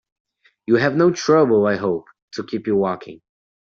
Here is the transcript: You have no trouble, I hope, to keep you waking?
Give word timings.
You 0.65 0.77
have 0.77 0.95
no 0.95 1.11
trouble, 1.11 1.67
I 1.67 1.75
hope, 1.75 2.07
to 2.31 2.43
keep 2.43 2.65
you 2.65 2.75
waking? 2.75 3.21